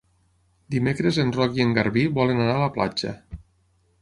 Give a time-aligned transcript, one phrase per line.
[0.75, 3.15] Dimecres en Roc i en Garbí volen anar a la platja.